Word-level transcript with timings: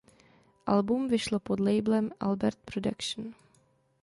Album 0.65 1.07
vyšlo 1.07 1.39
pod 1.39 1.59
labelem 1.59 2.11
Albert 2.19 2.57
Production. 2.65 3.33